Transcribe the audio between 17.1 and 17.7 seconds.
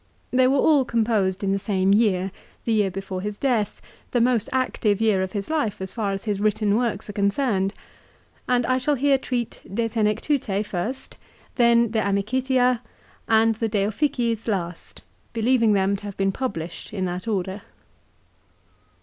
order.